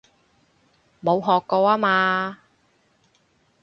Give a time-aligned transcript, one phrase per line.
[1.03, 2.39] 冇學過吖嘛